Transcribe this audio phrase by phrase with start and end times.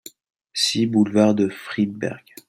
[0.55, 2.23] six boulevard de Friedberg